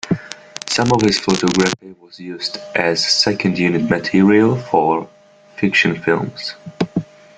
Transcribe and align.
Some 0.67 0.91
of 0.93 1.01
his 1.03 1.19
photography 1.19 1.91
was 2.01 2.19
used 2.19 2.57
as 2.73 3.07
second 3.07 3.59
unit 3.59 3.87
material 3.87 4.55
for 4.59 5.07
fiction 5.57 5.95
films. 6.01 6.55